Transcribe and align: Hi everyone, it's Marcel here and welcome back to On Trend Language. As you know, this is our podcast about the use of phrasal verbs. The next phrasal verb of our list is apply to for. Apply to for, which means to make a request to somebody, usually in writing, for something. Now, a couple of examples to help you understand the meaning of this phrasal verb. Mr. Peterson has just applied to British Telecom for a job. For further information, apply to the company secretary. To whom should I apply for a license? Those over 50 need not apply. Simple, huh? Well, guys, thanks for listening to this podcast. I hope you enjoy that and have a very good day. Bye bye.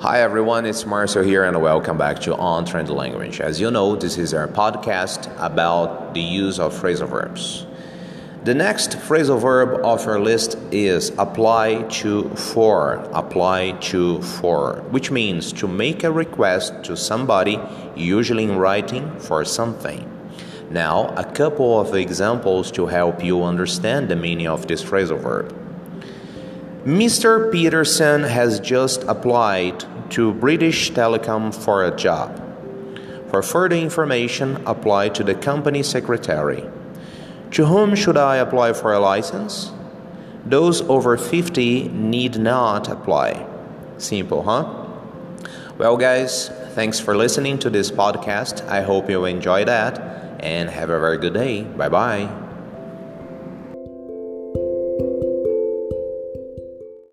Hi 0.00 0.20
everyone, 0.22 0.64
it's 0.66 0.86
Marcel 0.86 1.22
here 1.22 1.44
and 1.44 1.60
welcome 1.60 1.98
back 1.98 2.20
to 2.20 2.34
On 2.36 2.64
Trend 2.64 2.88
Language. 2.88 3.40
As 3.40 3.60
you 3.60 3.70
know, 3.70 3.96
this 3.96 4.16
is 4.16 4.32
our 4.32 4.48
podcast 4.48 5.30
about 5.38 6.14
the 6.14 6.20
use 6.20 6.58
of 6.58 6.72
phrasal 6.72 7.08
verbs. 7.08 7.66
The 8.44 8.54
next 8.54 8.92
phrasal 8.92 9.40
verb 9.40 9.84
of 9.84 10.06
our 10.06 10.18
list 10.18 10.56
is 10.70 11.10
apply 11.18 11.82
to 11.82 12.30
for. 12.30 12.94
Apply 13.12 13.72
to 13.72 14.22
for, 14.22 14.76
which 14.90 15.10
means 15.10 15.52
to 15.54 15.68
make 15.68 16.02
a 16.02 16.10
request 16.10 16.84
to 16.84 16.96
somebody, 16.96 17.60
usually 17.94 18.44
in 18.44 18.56
writing, 18.56 19.18
for 19.18 19.44
something. 19.44 20.11
Now, 20.72 21.12
a 21.18 21.24
couple 21.24 21.78
of 21.78 21.94
examples 21.94 22.70
to 22.72 22.86
help 22.86 23.22
you 23.22 23.44
understand 23.44 24.08
the 24.08 24.16
meaning 24.16 24.46
of 24.46 24.66
this 24.66 24.82
phrasal 24.82 25.20
verb. 25.20 25.54
Mr. 26.86 27.52
Peterson 27.52 28.22
has 28.22 28.58
just 28.58 29.02
applied 29.02 29.84
to 30.10 30.32
British 30.32 30.90
Telecom 30.92 31.54
for 31.54 31.84
a 31.84 31.94
job. 31.94 32.38
For 33.28 33.42
further 33.42 33.76
information, 33.76 34.62
apply 34.66 35.10
to 35.10 35.22
the 35.22 35.34
company 35.34 35.82
secretary. 35.82 36.64
To 37.50 37.66
whom 37.66 37.94
should 37.94 38.16
I 38.16 38.36
apply 38.36 38.72
for 38.72 38.94
a 38.94 38.98
license? 38.98 39.72
Those 40.46 40.80
over 40.88 41.18
50 41.18 41.88
need 41.88 42.38
not 42.38 42.88
apply. 42.88 43.46
Simple, 43.98 44.42
huh? 44.42 44.91
Well, 45.78 45.96
guys, 45.96 46.48
thanks 46.74 47.00
for 47.00 47.16
listening 47.16 47.58
to 47.60 47.70
this 47.70 47.90
podcast. 47.90 48.66
I 48.68 48.82
hope 48.82 49.08
you 49.08 49.24
enjoy 49.24 49.64
that 49.64 49.98
and 50.40 50.68
have 50.68 50.90
a 50.90 51.00
very 51.00 51.18
good 51.18 51.34
day. 51.34 51.62
Bye 51.62 51.88
bye. 51.88 52.41